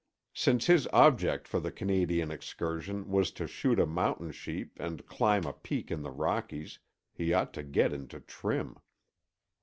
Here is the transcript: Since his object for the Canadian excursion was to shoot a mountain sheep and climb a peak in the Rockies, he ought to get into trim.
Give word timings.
Since 0.33 0.65
his 0.65 0.87
object 0.91 1.47
for 1.47 1.59
the 1.59 1.71
Canadian 1.71 2.31
excursion 2.31 3.07
was 3.07 3.29
to 3.33 3.45
shoot 3.45 3.79
a 3.79 3.85
mountain 3.85 4.31
sheep 4.31 4.75
and 4.79 5.05
climb 5.05 5.43
a 5.45 5.53
peak 5.53 5.91
in 5.91 6.01
the 6.01 6.09
Rockies, 6.09 6.79
he 7.13 7.33
ought 7.35 7.53
to 7.53 7.61
get 7.61 7.93
into 7.93 8.19
trim. 8.19 8.77